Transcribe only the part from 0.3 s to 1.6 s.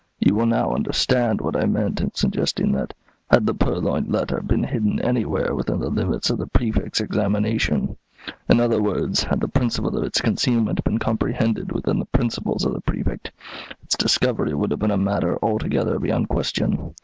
will now understand what